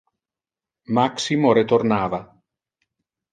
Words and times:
Maximo 0.99 1.51
retornava. 1.59 2.21